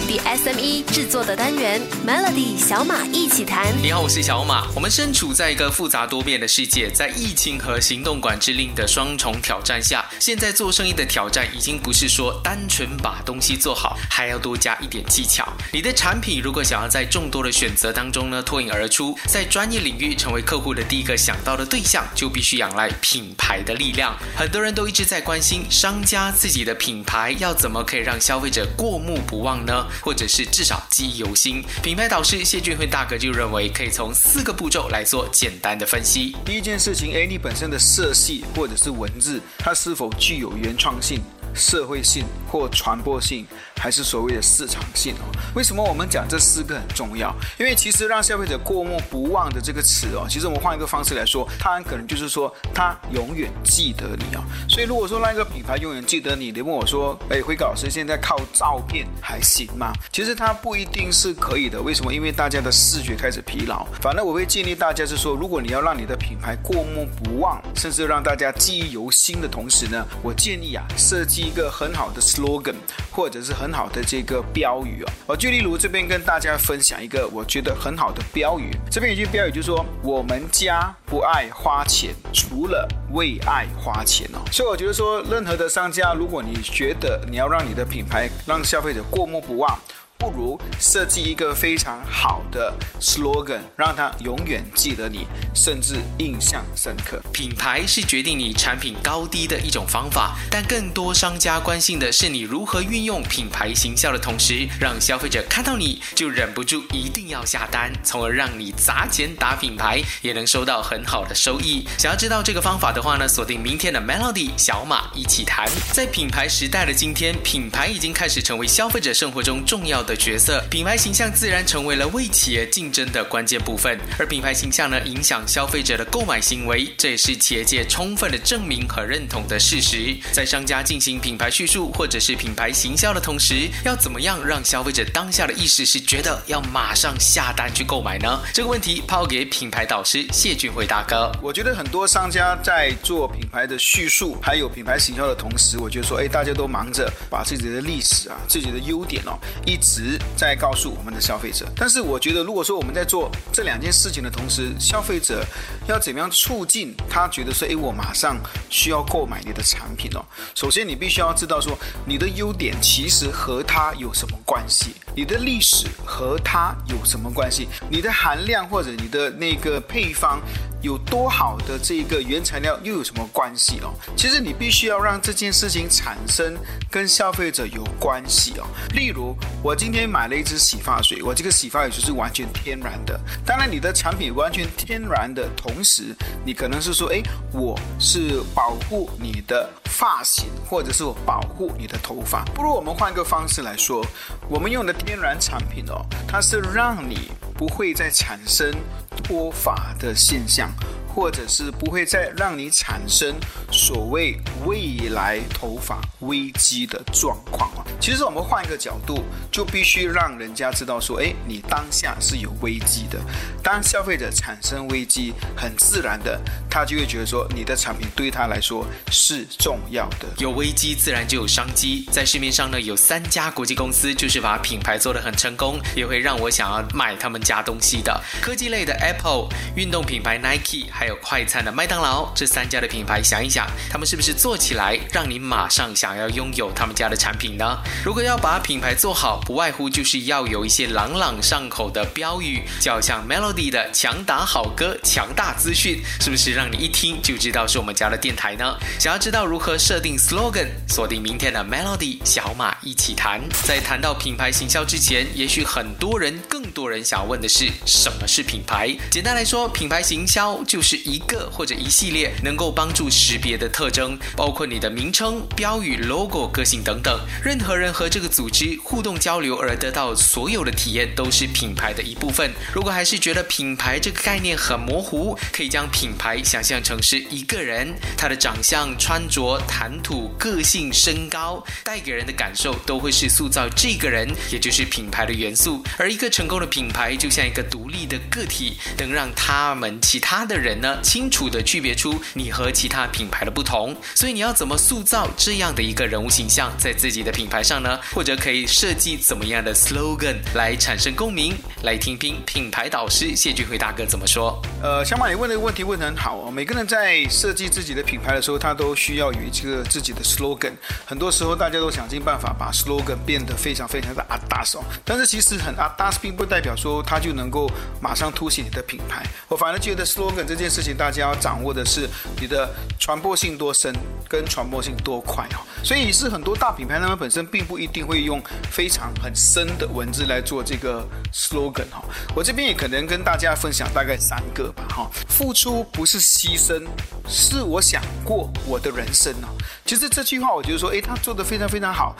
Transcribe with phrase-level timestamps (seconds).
[0.00, 3.66] 本地 SME 制作的单元 Melody 小马一起谈。
[3.82, 4.66] 你好，我是小马。
[4.74, 15.46] 我们身处在一个复杂多变的世界，在疫情和行动管制令的双重挑战下，现在做生意的挑战已经不是说单纯把东西做好，还要多加一点技巧。
[15.70, 24.16] 你的产品如果想要在众多的选择当中呢脱颖而出，在专业领域成为客户的第一个想到的对象，就必须仰赖品牌的力量。
[24.34, 29.86] 很多人都一直在关心商家自己的品牌要怎么可以让消费者过目不忘呢？
[30.00, 31.64] 或者是至少记忆犹新？
[31.82, 36.36] 品牌导师谢俊辉大哥就认为，可以从四个步骤来做简单的分析。
[36.44, 41.20] 第一件事情，哎，你本身的色系或者是文字，它是否具有原创性？
[41.52, 43.44] 社会性或传播性，
[43.80, 45.24] 还是所谓的市场性哦？
[45.54, 47.34] 为什么我们讲这四个很重要？
[47.58, 54.44] 因为其实让消费者过目不忘的这个词哦，其实我们换一个方式来说，它很可能就是说他永远记得你哦。
[54.68, 59.92] 所以如果说让一个品牌永远记得你，你问我说，哎，辉哥老师现在靠照片还行吗？
[60.12, 61.82] 其实它不一定是可以的。
[61.82, 62.14] 为什么？
[62.14, 63.84] 因为大家的视觉开始疲劳。
[64.00, 71.40] 反正我会建议大家是说，如果你要让你的品牌过目不忘，甚至让大家记忆犹新的同时呢，我建议啊，设计。
[71.40, 72.74] 一个很好的 slogan，
[73.10, 75.12] 或者是很很好的这个标语哦。
[75.28, 78.72] 我就例如这边跟大家分享一个我觉得很好的标语。
[78.90, 89.78] 这边有句标语就是说：“我们家不爱花钱，除了为爱花钱哦。”所以我觉得说，任何的商家，如果你觉得你要让你的品牌让消费者过目不忘。
[90.20, 97.18] 不如设计一个非常好的 slogan，让他永远记得你，甚至印象深刻。
[97.32, 111.88] 品牌是决定你产品高低的一种方法，但更多商家关心的是你如何运用品牌形象的同时，让消费者看到你就忍不住一定要下单，从而让你砸钱打品牌也能收到很好的收益。
[111.96, 115.66] 想要知道这个方法的话呢，锁定明天的 Melody 小马一起谈。
[115.94, 120.09] 在品牌时代的今天，品牌已经开始成为消费者生活中重要的。
[120.10, 123.96] 的角色，品牌形象自然成为了为企业竞争的关键部分。
[124.18, 130.16] 而品牌形象呢，影响消费者的购买行为，这也是企业界充分的证明和认同的事实。
[130.32, 138.40] 在商家进行品牌叙述或者是品牌行销的同时，要怎么样让消费者当下的意识是觉得要马上下单去购买呢？
[138.52, 141.30] 这个问题抛给品牌导师谢俊辉大哥。
[141.40, 149.99] 我觉得很多商家在做品牌的叙述，还有品牌行销的同时，我觉得说，哎，大家都忙着把自己的历史啊、自己的优点哦，一直。
[150.36, 155.44] 在告诉我们的消费者，但是我觉得，如果说我们在做这两件事情的同时，消费者
[155.86, 158.36] 要怎么样促进他觉得说，哎，我马上
[158.68, 160.24] 需要购买你的产品哦。
[160.54, 164.94] 首先，你必须要知道说，你的优点其实和他有什么关系？
[165.14, 167.68] 你的历史和他有什么关系？
[167.90, 170.40] 你的含量或者你的那个配方。
[170.82, 173.92] 有多好的这个原材料又有什么关系哦？
[174.16, 176.56] 其实你必须要让这件事情产生
[176.90, 178.66] 跟消费者有关系哦。
[178.94, 183.20] 例如，我今天买了一支洗发水，我这个洗发水就是完全天然的。
[183.44, 192.44] 当然，你的产品完全天然的同时，你可能是说，哎，我是保护你的发型，或者是我保护你的头发。
[192.54, 194.04] 不如我们换个方式来说，
[194.48, 198.72] 我们用的天然产品哦，它是让你不会再产生。
[199.20, 200.70] 脱发的现象。
[201.14, 203.34] 或者是不会再让你产生
[203.70, 207.84] 所谓未来头发危机的状况啊。
[208.00, 213.18] 其实我们换一个角度，就必须让人家知道说，哎，你当下是有危机的。
[213.62, 220.26] 当消费者产生危机，很自然的，他就会觉得说，你的产品对他来说是重要的。
[220.38, 222.08] 有危机自然就有商机。
[222.10, 228.18] 在市面上呢，有三家国际公司就是把品牌做得很成功，也会让我想要买他们家东西的。
[228.40, 230.90] 科技类的 Apple，运动品牌 Nike。
[231.00, 237.78] 还有快餐的麦当劳，这三家的品牌，想一想，他们是不是做起来让你马上想要拥有他们家的产品呢？
[238.04, 248.76] 如果要把品牌做好，不外乎就是要有一些朗朗上口的标语，就好像 Melody 的“强打好歌，强大资讯”，是不是让你一听就知道是我们家的电台呢？
[248.98, 253.40] 想要知道如何设定 slogan，锁定明天的 Melody 小马一起谈。
[253.64, 258.94] 在谈到品牌行销之前，也许很多人更多人想问的是，什么是品牌？
[259.10, 260.89] 简单来说，品牌行销就是。
[260.90, 267.16] 是一个或者一系列能够帮助识别的特征，包括你的名称、标语、logo、个性等等。
[267.44, 272.50] 任何人和这个组织互动交流而得到所有的体验，都是品牌的一部分。
[272.74, 285.84] 如果还是觉得品牌这个概念很模糊，可以将品牌想象成是一个人，他的长相、穿着、谈吐、个性、身高，带给人的感受都会是塑造这个人，也就是品牌的元素。
[285.98, 290.79] 而一个成功的品牌，就像一个独立的个体，能让他们其他的人。
[290.80, 293.96] 呢，清楚的区别出你和其他品牌的不同。
[294.14, 297.98] 所以你要怎么塑造这样的一个人物形象在自己的品牌上呢？
[298.12, 301.56] 或者可以设计怎么样的 slogan 来产生共鸣？
[301.82, 304.60] 来听听品牌导师谢俊辉大哥怎么说。
[304.82, 306.50] 呃，小马，你问这个问题问得很好哦。
[306.50, 310.72] 每个人在设计自己的品牌的时候，他都需要有一个自己的 slogan。
[311.04, 314.78] 很多时候，大家都想尽办法把 slogan 变得非常非常的阿达斯。
[315.04, 317.68] 但是其实很阿达斯，并不代表说它就能够
[318.00, 319.26] 马上凸显你的品牌。
[319.48, 322.08] 我反而觉得 slogan 这件事情，大家要掌握的是
[322.40, 323.92] 你的传播性多深，
[324.28, 325.58] 跟传播性多快哦。
[325.82, 328.40] 所以是很多大品牌，他们本身并不一定会用
[328.70, 332.04] 非常很深的文字来做这个 slogan 哈。
[332.34, 335.10] 我这边也可能跟大家分享大概三个吧哈。
[335.28, 336.86] 付出不是牺牲，
[337.26, 339.48] 是我想过我的人生哦。
[339.84, 342.14] 其实这句话，我觉得说，诶，他做的非常非常好。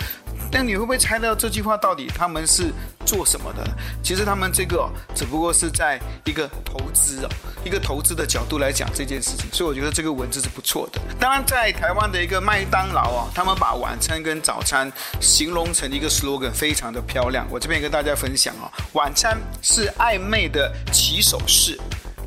[0.51, 2.73] 但你会不会猜到这句话到底他们是
[3.07, 3.65] 做什么的？
[4.03, 7.29] 其实他们这个只不过是在一个投资哦，
[7.65, 11.01] 一个投资的角度来讲这件事情，所以我觉得这个文字是不错的。
[11.19, 17.47] 当然，在台湾的一个麦当劳啊，他们把晚餐跟早餐形容成一个 slogan，非常的漂亮。
[17.51, 21.79] 我这边跟大家分享哦，晚餐是暧昧的起手式。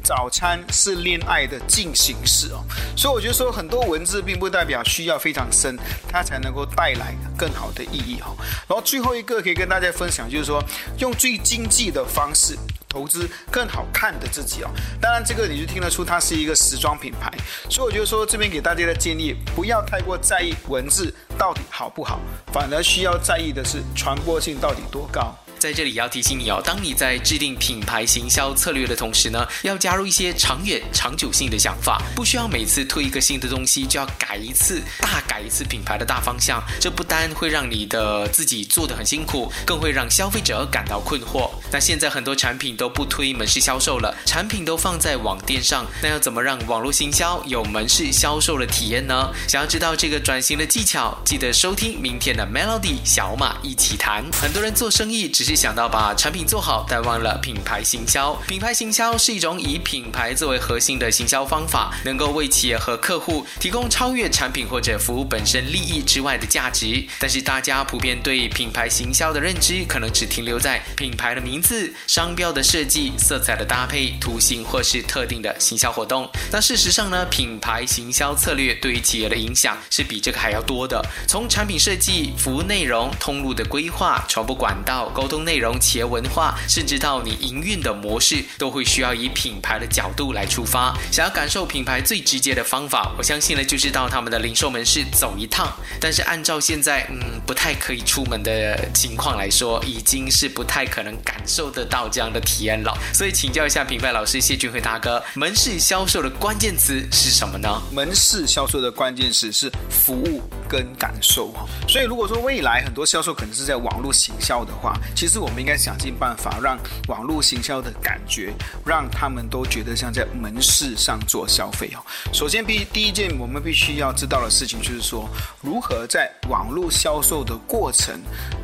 [0.03, 2.61] 早餐是恋爱的进行式哦，
[2.95, 5.77] 所以我觉得说很多文字并不代表需要非常深，
[6.09, 8.35] 它才能够带来更好的意义哈。
[8.67, 10.61] 然后最后一个可以跟大家分享，就是说
[10.99, 12.57] 用最经济的方式
[12.89, 14.69] 投资更好看的自己哦。
[14.99, 17.31] 当然这个你就听得出它是一个时装品牌，
[17.69, 22.19] 所以我觉得说这边给大家的建议，不要太过在意文字到底好不好，
[22.51, 25.33] 反而需要在意的是传播性到底多高。
[25.63, 36.61] 在这里要提醒你哦，当你在制定品牌行销策略的同时呢，要加入一些长远、长久性的想法，不需要每次推一个新的东西就要改一次、大改一次品牌的大方向。
[36.81, 41.49] 这不单会让你的自己做得很辛苦，更会让消费者感到困惑。
[41.73, 49.31] 那现在很多产品都不推门市销售了，产品都放在网店上，那要怎么让网络行销有门市销售的体验呢？
[49.47, 54.23] 想要知道这个转型的技巧，记得收听明天的 Melody 小马一起谈。
[54.39, 55.63] 很多人做生意只是。
[55.63, 58.33] 想到把产品做好，但忘了品牌行销。
[58.45, 67.01] 品牌行销是一种以品牌作为核心的行销方法，能够为企业和客户提供超越产品或者服务本身利益之外的价值。
[67.17, 76.29] 但是大家普遍对品牌行销的认知，可能只停留在品牌的名次、商标的设计、色彩的搭配、图形或是特定的行销活动。
[76.51, 81.01] 那事实上呢，品牌行销策略对于企业的影响是比这个还要多的。
[81.27, 85.43] 从产品设计、服务内容、通路的规划、传播管道、沟通。
[85.43, 90.97] 内容、企业文化，甚至到你营运的模式，都会需要以品牌的角度来出发。
[91.11, 95.67] 想要感受品牌最直接的方法，我相信呢，就是到他们的零售门市走一趟。
[95.99, 102.91] 但是按照现在嗯不太可以出门的情况来说，已经是不太可能感受得到这样的体验了。
[103.13, 107.69] 所以请教一下品牌老师谢俊辉大哥，门市销售的关键词是什么呢？
[107.91, 111.67] 门市销售的关键词是服务跟感受哈。
[111.87, 115.43] 所以如果说未来很多销售可能是在网络行销的话，其实。
[115.43, 116.79] 我们应该想尽办法，让
[117.09, 118.53] 网络行销的感觉，
[118.85, 121.99] 让他们都觉得像在门市上做消费哦。
[122.31, 125.27] 首先，必第一件我们必须要知道的事情，就是说
[125.61, 128.17] 如何在网络销售的过程，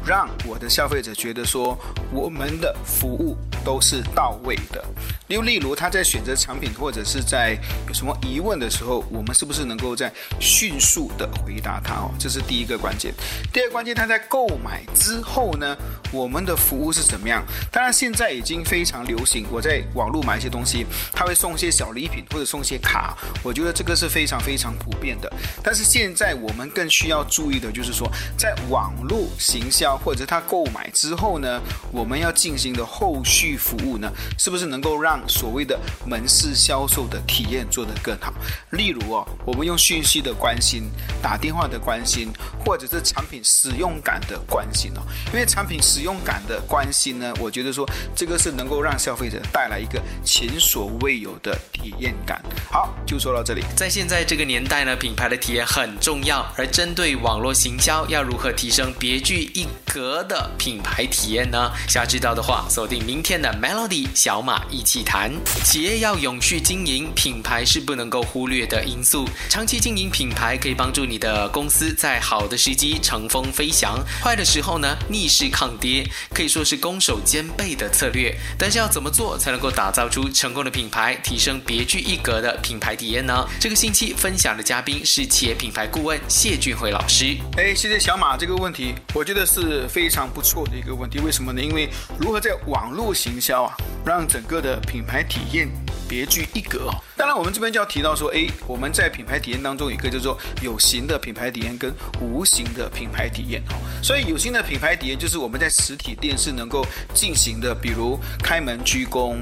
[0.06, 1.78] 让我的消费者觉得说
[2.14, 4.84] 我们的服务都是到位的。
[5.28, 7.56] 又例如，他在选择产品或者是在
[7.88, 12.12] 有什么疑问的时候，我们是不是能够在迅速的回答他哦？
[12.18, 13.14] 这是第一个关键。
[13.54, 15.78] 第二关键，他在购买之后呢，
[16.12, 17.44] 我们的服务是怎么样？
[17.72, 19.46] 当然，现在已经非常流行。
[19.52, 25.32] 我在网络买一些东西，他会送一些小礼品或者送一些卡，我觉得这个是非常非常普遍的。
[25.64, 38.34] 但是现在我们更需要注意的就是说，在网络行销或者他购买之后呢，我们要进行的后续服务呢，是不是能够让所谓的门市销售的体验做得更好？
[38.72, 40.90] 例如哦，我们用讯息的关心、
[41.22, 42.34] 打电话的关心，
[42.66, 45.02] 或者是产品使用感的关心哦，
[45.32, 46.44] 因为产品使用感。
[46.50, 47.32] 的关心呢？
[47.40, 52.42] 我觉得说这个是能够让消费者带来一个前所未有的体验感。
[52.72, 53.62] 好，就说到这里。
[53.76, 56.44] 在现在这个年代呢，品牌的体验很重要。
[56.58, 61.72] 而针对网络行销，要如何提升别具一格的品牌体验呢？
[61.88, 65.32] 想知道的话，锁定明天的 Melody 小马一起谈。
[65.64, 69.28] 企业要永续经营，品牌是不能够忽略的因素。
[69.50, 76.10] 长期经营品牌可以帮助你的公司在好的时机乘风飞翔，坏的时候呢逆势抗跌。
[76.34, 83.46] 可以说是攻守兼备的策略，但是要怎么做才能够打造出成功的品牌，提升别具一格的品牌体验呢？
[83.60, 87.38] 这个星期分享的嘉宾是企业品牌顾问谢俊辉老师。
[87.58, 91.20] 哎，谢谢小马这个问题，我觉得是非常不错的一个问题。
[91.20, 91.62] 为什么呢？
[91.62, 91.90] 因为
[92.20, 95.70] 如何在网络行销啊，让整个的品牌体验。
[96.10, 96.96] 别具一格哦。
[97.16, 103.78] 当然，我们这边就要提到说，哎，我们在品牌体验当中有一个叫做有形的品牌体验跟无形的品牌体验哦。
[104.02, 109.38] 所以有形的品牌体验就是我们在实体店是能够进行的，比如开门鞠躬，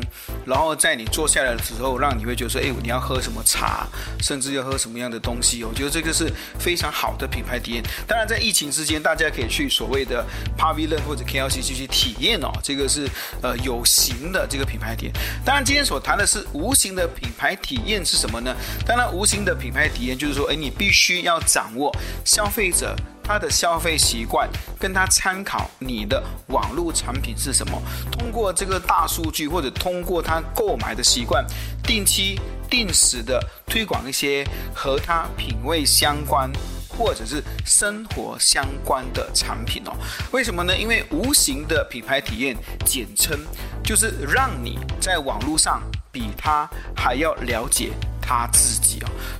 [0.48, 3.86] 然后在你坐下来的时候，让你会觉得说，哎，你要喝什么茶，
[4.22, 7.84] 甚至要喝什么样的东西，我觉得这个是非常好的品牌体验。
[8.08, 10.26] 当然，在疫情之间，大家可以去所谓的
[10.58, 13.06] Pavilion 或者 KLC 去去体验哦，这个是
[13.42, 15.14] 呃有形的这个品牌体验。
[15.44, 17.58] 当然，今天所谈的是无形的品牌。
[17.68, 18.56] 体验是什么呢？
[18.86, 22.96] 当然，无形的品牌体验就是说，哎，你必须要掌握消费者
[23.28, 31.46] 他的消费习惯，跟他参考你的网络产品是什么，通过这个大数据或者通过他购买的习惯，
[31.84, 36.50] 定期、定时的推广一些和他品味相关
[36.88, 39.92] 或者是生活相关的产品哦。
[40.32, 40.78] 为什么呢？
[40.78, 42.56] 因为无形的品牌体验，
[42.86, 43.38] 简称
[43.84, 45.82] 就是让你在网络上。
[46.10, 48.77] 比他还要了解他自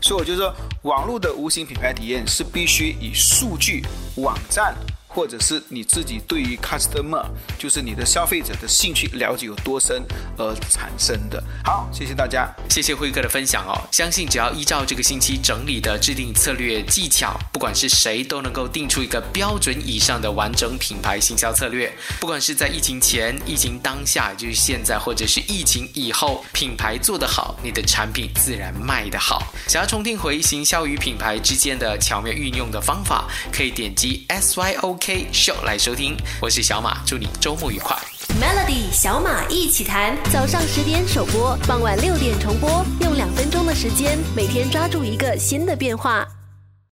[0.02, 3.84] 所以我就说，网络的无形品牌体验是必须以数据
[4.16, 4.76] 网站。
[5.08, 7.26] 或者是你自己对于 customer，
[7.58, 10.04] 就是你的消费者的兴趣了解有多深
[10.38, 11.44] 而产生的。
[11.64, 13.74] 好，谢谢大家，谢谢辉哥的分享哦。
[13.92, 21.92] 相信只要依照这个星期整理的制定策略技巧，不管是谁都能够定出一个标准以上的完整品牌行销策略。
[22.20, 29.42] 不管是在疫情前、疫情当下，就是现在，或者是疫情以后，品牌做得好，你的产品自然卖得好。
[29.68, 35.07] 想要重听回行销与品牌之间的巧妙运用的方法，可以点击 SYOK。
[35.08, 37.96] K Show 来收听，我是小马，祝你周末愉快。
[38.42, 46.28] Melody 小马一起谈，早上十点首播，傍晚六点重播，用两分钟的时间，每天抓住一个新的变化。